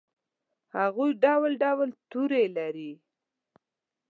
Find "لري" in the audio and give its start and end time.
2.57-2.91